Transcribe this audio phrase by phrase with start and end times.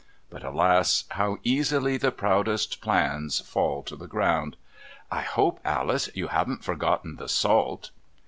[0.31, 4.57] But alas, how easily the proudest plans fall to the ground.
[5.11, 7.91] "I hope, Alice, you haven't forgotten the salt!"